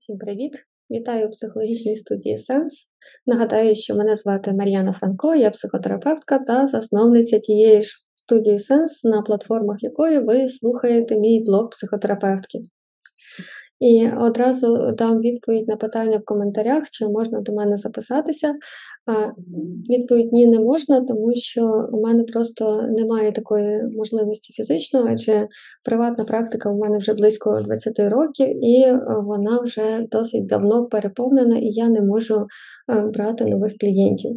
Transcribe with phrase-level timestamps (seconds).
[0.00, 0.52] Всім привіт!
[0.90, 2.84] Вітаю у психологічній студії Сенс.
[3.26, 9.22] Нагадаю, що мене звати Мар'яна Франко, я психотерапевтка та засновниця тієї ж студії Сенс, на
[9.22, 12.58] платформах якої ви слухаєте мій блог психотерапевтки.
[13.80, 18.54] І одразу дам відповідь на питання в коментарях, чи можна до мене записатися.
[19.90, 25.48] Відповідь ні, не можна, тому що у мене просто немає такої можливості фізично, адже
[25.84, 28.92] приватна практика у мене вже близько 20 років, і
[29.24, 32.46] вона вже досить давно переповнена, і я не можу
[33.14, 34.30] брати нових клієнтів.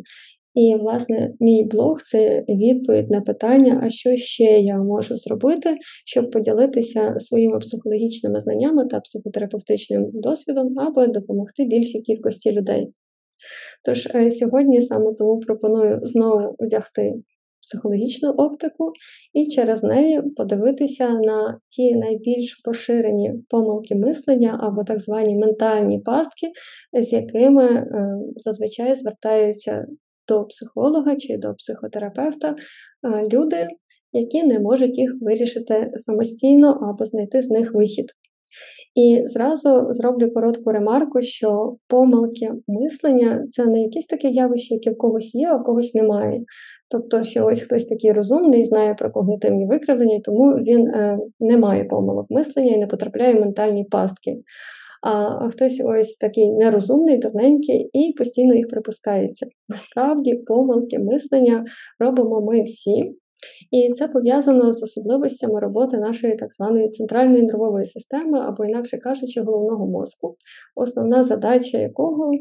[0.56, 6.32] І, власне, мій блог це відповідь на питання, а що ще я можу зробити, щоб
[6.32, 12.94] поділитися своїми психологічними знаннями та психотерапевтичним досвідом, аби допомогти більшій кількості людей.
[13.86, 17.14] Тож е, сьогодні саме тому пропоную знову одягти
[17.62, 18.92] психологічну оптику
[19.34, 26.48] і через неї подивитися на ті найбільш поширені помилки мислення або так звані ментальні пастки,
[27.02, 27.88] з якими е,
[28.36, 29.86] зазвичай звертаються
[30.28, 33.68] до психолога чи до психотерапевта е, люди,
[34.12, 38.06] які не можуть їх вирішити самостійно або знайти з них вихід.
[38.96, 44.98] І зразу зроблю коротку ремарку, що помилки мислення це не якісь таке явище, яке в
[44.98, 46.44] когось є, а в когось немає.
[46.90, 51.84] Тобто, що ось хтось такий розумний, знає про когнітивні викривлення, тому він е, не має
[51.84, 54.38] помилок мислення і не потрапляє в ментальні пастки.
[55.04, 59.48] А хтось ось такий нерозумний, дурненький і постійно їх припускається.
[59.70, 61.66] Насправді, помилки мислення
[62.00, 63.16] робимо ми всі.
[63.72, 69.42] І це пов'язано з особливостями роботи нашої так званої центральної нервової системи, або, інакше кажучи,
[69.42, 70.36] головного мозку,
[70.76, 72.32] основна задача якого,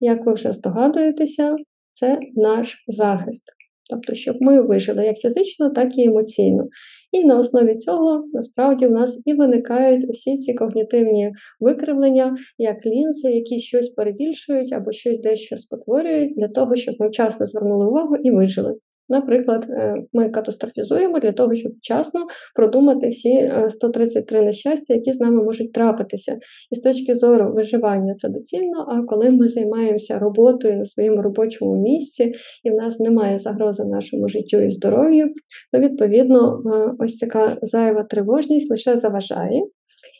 [0.00, 1.56] як ви вже здогадуєтеся,
[1.92, 3.42] це наш захист.
[3.90, 6.68] Тобто, щоб ми вижили як фізично, так і емоційно.
[7.12, 13.30] І на основі цього насправді в нас і виникають усі ці когнітивні викривлення, як лінзи,
[13.30, 18.30] які щось перебільшують або щось дещо спотворюють для того, щоб ми вчасно звернули увагу і
[18.30, 18.74] вижили.
[19.10, 22.20] Наприклад, е, ми катастрофізуємо для того, щоб вчасно
[22.54, 26.38] продумати всі 133 е, нещастя, які з нами можуть трапитися.
[26.70, 28.86] І з точки зору виживання це доцільно.
[28.88, 32.32] А коли ми займаємося роботою на своєму робочому місці,
[32.64, 35.32] і в нас немає загрози нашому життю і здоров'ю,
[35.72, 39.62] то відповідно е, ось така зайва тривожність лише заважає.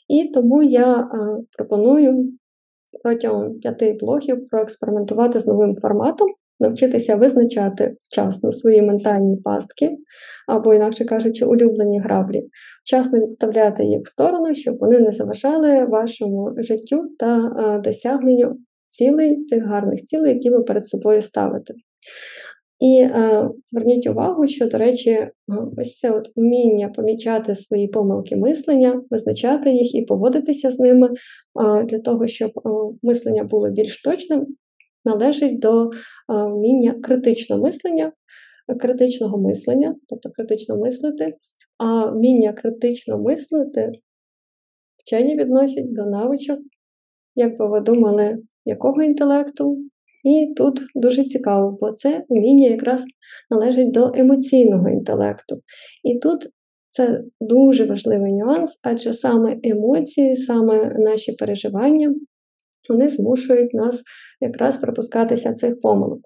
[0.09, 1.09] І тому я
[1.59, 2.33] пропоную
[3.03, 6.28] протягом п'яти блогів проекспериментувати з новим форматом
[6.60, 9.91] навчитися визначати вчасно свої ментальні пастки,
[10.48, 12.43] або, інакше кажучи, улюблені граблі,
[12.84, 18.56] вчасно відставляти їх в сторону, щоб вони не заважали вашому життю та досягненню
[18.88, 21.75] цілей, тих гарних цілей, які ви перед собою ставите.
[22.81, 25.28] І е, зверніть увагу, що, до речі,
[25.78, 31.84] ось це от вміння помічати свої помилки мислення, визначати їх і поводитися з ними е,
[31.84, 32.71] для того, щоб е,
[33.03, 34.47] мислення було більш точним,
[35.05, 35.91] належить до
[36.28, 38.12] вміння критичного мислення,
[38.81, 41.37] критичного мислення, тобто критично мислити,
[41.78, 43.93] а вміння критично мислити
[44.99, 46.59] вчені відносять до навичок,
[47.34, 49.78] як би ви думали, якого інтелекту.
[50.25, 53.05] І тут дуже цікаво, бо це вміння якраз
[53.50, 55.62] належить до емоційного інтелекту.
[56.05, 56.49] І тут
[56.89, 62.15] це дуже важливий нюанс, адже саме емоції, саме наші переживання
[62.89, 64.03] вони змушують нас
[64.41, 66.21] якраз пропускатися цих помилок.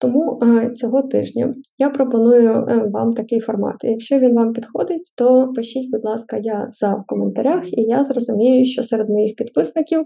[0.00, 3.76] Тому е, цього тижня я пропоную е, вам такий формат.
[3.82, 8.64] Якщо він вам підходить, то пишіть, будь ласка, я за в коментарях, і я зрозумію,
[8.64, 10.04] що серед моїх підписників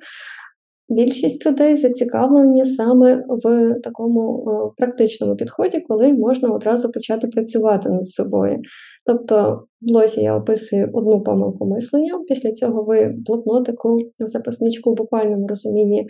[0.89, 8.09] більшість людей зацікавлені саме в такому е, практичному підході, коли можна одразу почати працювати над
[8.09, 8.59] собою.
[9.07, 15.47] Тобто, в блозі я описую одну помилку мислення, після цього ви блокнотику, записничку в буквальному
[15.47, 16.07] розумінні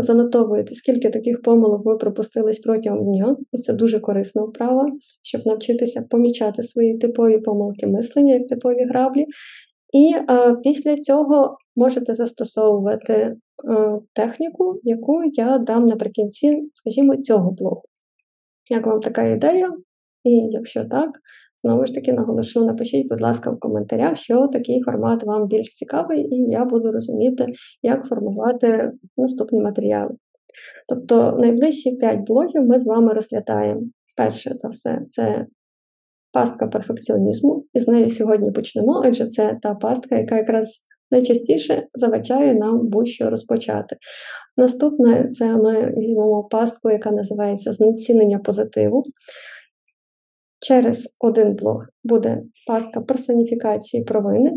[0.00, 4.86] занотовуєте, скільки таких помилок ви пропустились протягом дня, і це дуже корисна вправа,
[5.22, 9.26] щоб навчитися помічати свої типові помилки мислення, як типові граблі.
[9.92, 13.36] І а, після цього можете застосовувати
[13.68, 17.82] а, техніку, яку я дам наприкінці, скажімо, цього блогу.
[18.70, 19.68] Як вам така ідея?
[20.24, 21.10] І якщо так,
[21.64, 26.20] Знову ж таки, наголошу, напишіть, будь ласка, в коментарях, що такий формат вам більш цікавий,
[26.20, 27.46] і я буду розуміти,
[27.82, 30.14] як формувати наступні матеріали.
[30.88, 33.80] Тобто, найближчі 5 блогів ми з вами розглядаємо.
[34.16, 35.46] Перше за все, це
[36.32, 42.54] пастка перфекціонізму, і з нею сьогодні почнемо, адже це та пастка, яка якраз найчастіше завачає
[42.54, 43.96] нам будь-що розпочати.
[44.56, 49.04] Наступне це ми візьмемо пастку, яка називається знецінення позитиву.
[50.60, 54.52] Через один блок буде пастка персоніфікації провини.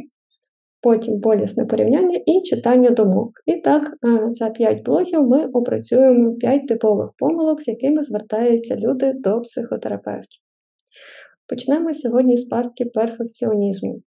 [0.83, 3.31] потім болісне порівняння і читання думок.
[3.45, 9.13] І так, е, за 5 блогів ми опрацюємо 5 типових помилок, з якими звертаються люди
[9.13, 10.41] до психотерапевтів.
[11.47, 14.01] Почнемо сьогодні з пастки перфекціонізму.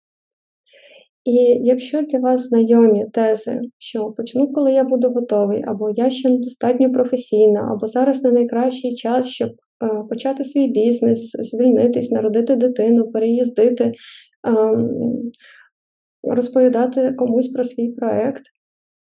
[1.24, 6.30] І якщо для вас знайомі тези, що почну, коли я буду готовий, або я ще
[6.30, 9.54] недостатньо професійна, або зараз не найкращий час, щоб е,
[10.08, 13.92] почати свій бізнес, звільнитись, народити дитину, переїздити, е,
[16.22, 18.42] розповідати комусь про свій проект.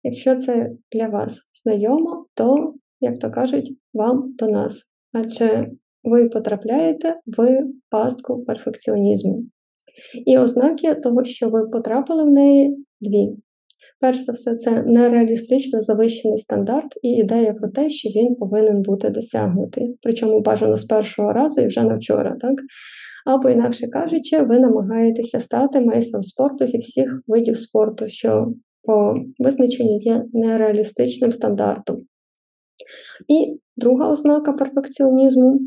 [0.02, 4.82] Якщо це для вас знайомо, то, як то кажуть, вам до нас.
[5.12, 5.70] Адже
[6.04, 9.44] ви потрапляєте в пастку перфекціонізму.
[10.26, 13.28] І ознаки того, що ви потрапили в неї, дві.
[14.00, 19.10] Перш за все, це нереалістично завищений стандарт і ідея про те, що він повинен бути
[19.10, 19.96] досягнутий.
[20.02, 22.54] Причому бажано з першого разу і вже на вчора, так?
[23.26, 28.52] Або, інакше кажучи, ви намагаєтеся стати майстром спорту зі всіх видів спорту, що
[28.82, 31.96] по визначенню є нереалістичним стандартом.
[33.28, 35.58] І друга ознака перфекціонізму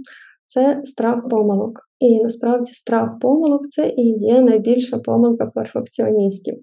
[0.45, 1.79] це страх помилок.
[1.99, 6.55] І насправді страх помилок це і є найбільша помилка перфекціоністів.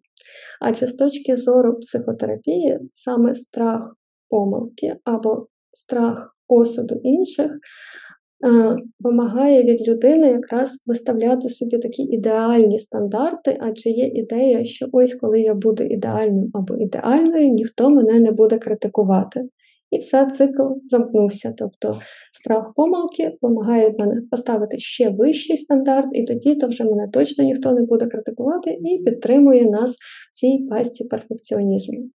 [0.60, 3.96] Адже з точки зору психотерапії, саме страх
[4.28, 13.58] помилки або страх осуду інших е, вимагає від людини якраз виставляти собі такі ідеальні стандарти,
[13.60, 18.58] адже є ідея, що ось коли я буду ідеальним або ідеальною, ніхто мене не буде
[18.58, 19.48] критикувати.
[19.92, 21.54] І все, цикл замкнувся.
[21.58, 22.00] Тобто
[22.32, 27.72] страх помилки вимагає мене поставити ще вищий стандарт, і тоді то вже мене точно ніхто
[27.72, 32.10] не буде критикувати і підтримує нас в цій пастці перфекціонізму.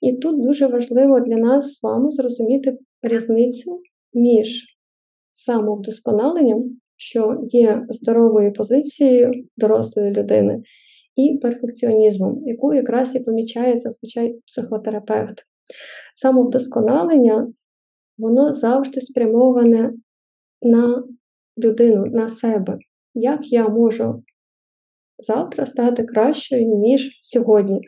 [0.00, 3.80] І тут дуже важливо для нас з вами зрозуміти різницю
[4.14, 4.64] між
[5.32, 6.64] самовдосконаленням,
[6.96, 10.62] що є здоровою позицією дорослої людини,
[11.16, 15.44] і перфекціонізмом, яку якраз і помічає зазвичай психотерапевт.
[16.14, 17.52] Самовдосконалення,
[18.18, 19.92] воно завжди спрямоване
[20.62, 21.04] на
[21.58, 22.78] людину, на себе.
[23.14, 24.22] Як я можу
[25.18, 27.80] завтра стати кращою, ніж сьогодні?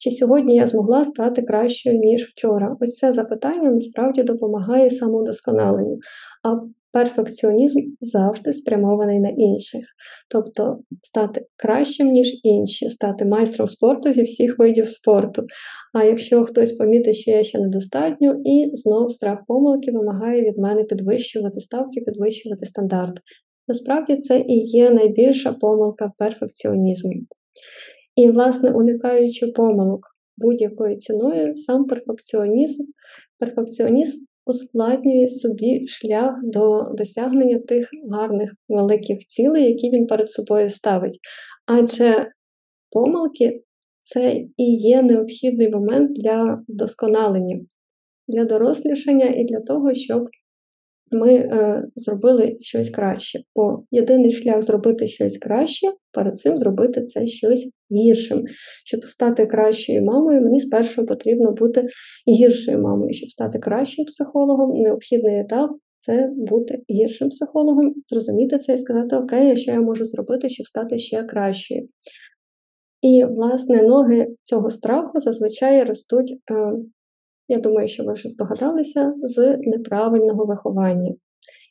[0.00, 2.76] Чи сьогодні я змогла стати кращою, ніж вчора?
[2.80, 5.98] Ось це запитання насправді допомагає самовдосконаленню.
[6.42, 6.56] А
[6.92, 9.84] перфекціонізм завжди спрямований на інших,
[10.28, 15.46] тобто стати кращим, ніж інші, стати майстром спорту зі всіх видів спорту.
[15.92, 20.84] А якщо хтось помітить, що я ще недостатньо, і знов страх помилки вимагає від мене
[20.84, 23.18] підвищувати ставки, підвищувати стандарт.
[23.68, 27.12] Насправді це і є найбільша помилка перфекціонізму.
[28.16, 30.00] І, власне, уникаючи помилок
[30.36, 32.84] будь-якою ціною, сам перфекціонізм,
[33.38, 41.18] перфекціоніст ускладнює собі шлях до досягнення тих гарних великих цілей, які він перед собою ставить.
[41.66, 42.26] Адже
[42.90, 43.62] помилки
[44.12, 47.60] це і є необхідний момент для вдосконалення,
[48.28, 50.28] для дорослішання і для того, щоб
[51.12, 53.40] ми е, зробили щось краще.
[53.56, 58.44] Бо єдиний шлях зробити щось краще, перед цим зробити це щось гіршим.
[58.84, 61.88] Щоб стати кращою мамою, мені спершу потрібно бути
[62.28, 63.12] гіршою мамою.
[63.12, 69.56] Щоб стати кращим психологом, необхідний етап це бути гіршим психологом, зрозуміти це і сказати, окей,
[69.56, 71.88] що я можу зробити, щоб стати ще кращою.
[73.02, 76.72] І, власне, ноги цього страху зазвичай ростуть е,
[77.50, 81.14] я думаю, що ви вже здогадалися, з неправильного виховання.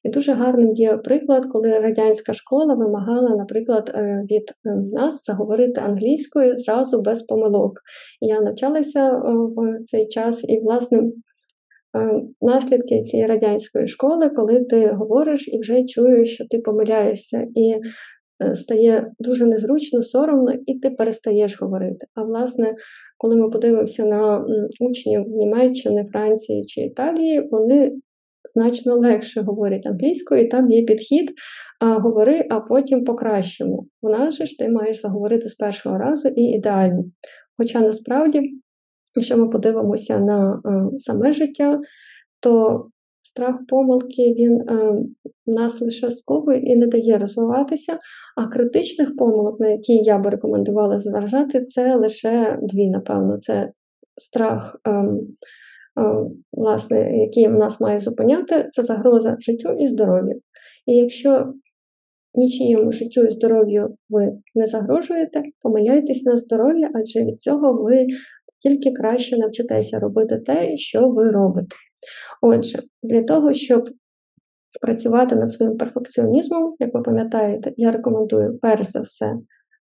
[0.04, 5.82] І дуже гарним є приклад, коли радянська школа вимагала, наприклад, е, від е, нас заговорити
[5.82, 7.72] англійською зразу без помилок.
[8.22, 9.18] Я навчалася
[9.56, 11.04] в цей час, і, власне,
[12.42, 17.76] наслідки цієї радянської школи, коли ти говориш і вже чуєш, що ти помиляєшся, і
[18.56, 22.08] стає дуже незручно, соромно, і ти перестаєш говорити.
[22.16, 22.76] А власне,
[23.18, 24.46] коли ми подивимося на
[24.80, 27.92] учнів Німеччини, Франції чи Італії, вони
[28.56, 31.32] значно легше говорять англійською, і там є підхід,
[31.80, 33.86] а говори, а потім покращимо.
[34.02, 37.04] У нас же ж ти маєш заговорити з першого разу і ідеально.
[37.58, 38.42] Хоча насправді,
[39.16, 41.80] якщо ми подивимося на е, саме життя,
[42.40, 42.86] то
[43.30, 45.04] страх помилки він е,
[45.48, 47.98] нас лише сковує і не дає розвиватися,
[48.38, 53.38] а критичних помилок, на які я би рекомендувала зважати, це лише дві, напевно.
[53.38, 53.72] Це
[54.18, 55.20] страх, ем,
[55.98, 60.42] ем, власне, який нас має зупиняти, це загроза життю і здоров'ю.
[60.86, 61.54] І якщо
[62.34, 68.08] нічиєму життю і здоров'ю ви не загрожуєте, помиляйтесь на здоров'я, адже від цього ви
[68.64, 71.76] тільки краще навчитеся робити те, що ви робите.
[72.42, 73.90] Отже, для того, щоб
[74.82, 79.36] працювати над своїм перфекціонізмом, як ви пам'ятаєте, я рекомендую перш за все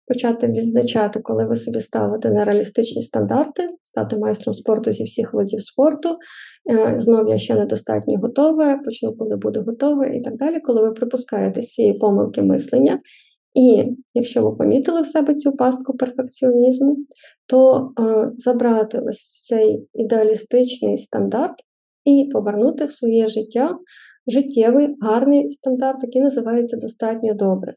[0.08, 6.18] почати відзначати, коли ви собі ставите нереалістичні стандарти, стати майстром спорту зі всіх видів спорту.
[6.72, 10.92] Е, знов я ще недостатньо готова, почну, коли буду готова, і так далі, коли ви
[10.92, 13.00] припускаєте цієї помилки мислення.
[13.54, 13.84] І
[14.14, 16.98] якщо ви помітили в себе цю пастку перфекціонізму,
[17.48, 21.56] то е, забрати ось цей ідеалістичний стандарт
[22.08, 23.78] і повернути в своє життя
[24.28, 27.74] життєвий гарний стандарт, який називається достатньо добре.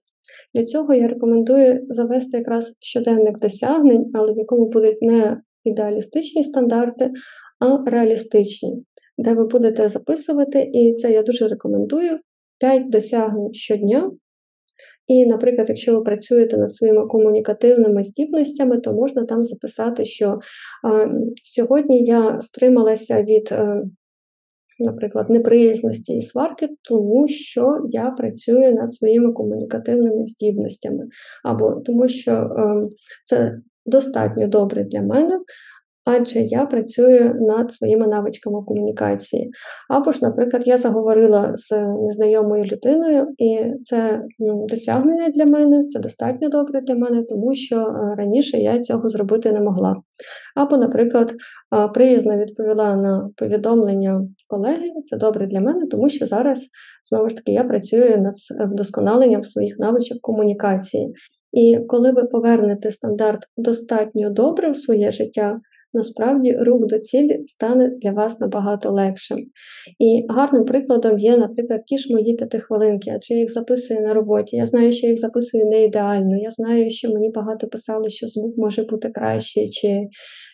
[0.55, 7.11] Для цього я рекомендую завести якраз щоденник досягнень, але в якому будуть не ідеалістичні стандарти,
[7.61, 8.83] а реалістичні,
[9.19, 12.19] де ви будете записувати, і це я дуже рекомендую
[12.59, 14.11] 5 досягнень щодня.
[15.07, 20.39] І, наприклад, якщо ви працюєте над своїми комунікативними здібностями, то можна там записати, що
[20.89, 21.11] е,
[21.45, 23.83] сьогодні я стрималася від е,
[24.85, 31.05] наприклад, неприязності і сварки, тому що я працюю над своїми комунікативними здібностями,
[31.45, 32.89] або тому що е,
[33.25, 35.41] це достатньо добре для мене.
[36.13, 39.51] Адже я працюю над своїми навичками комунікації.
[39.89, 41.73] Або ж, наприклад, я заговорила з
[42.07, 47.77] незнайомою людиною, і це ну, досягнення для мене, це достатньо добре для мене, тому що
[47.77, 49.97] е, раніше я цього зробити не могла.
[50.57, 51.35] Або, наприклад,
[51.95, 56.67] приязно відповіла на повідомлення колеги, це добре для мене, тому що зараз,
[57.09, 58.35] знову ж таки, я працюю над
[58.73, 61.15] вдосконаленням своїх навичок комунікації.
[61.53, 65.61] І коли ви повернете стандарт достатньо добре в своє життя,
[65.95, 69.39] насправді рух до цілі стане для вас набагато легшим.
[69.99, 74.57] І гарним прикладом є, наприклад, ті ж мої п'ятихвилинки, адже я їх записую на роботі.
[74.57, 76.37] Я знаю, що я їх записую не ідеально.
[76.37, 80.09] Я знаю, що мені багато писали, що звук може бути краще, чи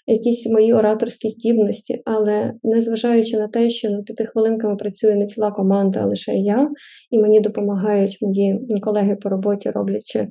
[0.07, 6.00] якісь мої ораторські здібності, але незважаючи на те, що над п'ятихвилинками працює не ціла команда,
[6.02, 6.71] а лише я,
[7.11, 10.28] і мені допомагають мої колеги по роботі, роблячи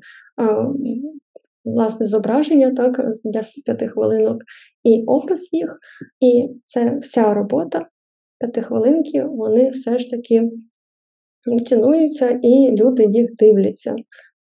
[1.65, 4.37] власне зображення так, для п'яти хвилинок
[4.83, 5.79] і опис їх.
[6.19, 7.87] І це вся робота
[8.39, 10.51] п'ятихвилинки, вони все ж таки
[11.65, 13.95] цінуються, і люди їх дивляться.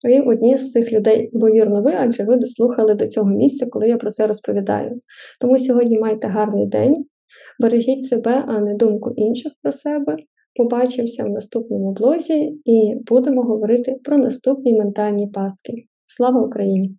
[0.08, 3.96] І одні з цих людей, ймовірно, ви, адже ви дослухали до цього місця, коли я
[3.96, 5.00] про це розповідаю.
[5.40, 7.04] Тому сьогодні майте гарний день,
[7.60, 10.16] бережіть себе, а не думку інших про себе.
[10.54, 15.72] Побачимося в наступному блозі і будемо говорити про наступні ментальні пастки.
[16.06, 16.96] Слава Україні!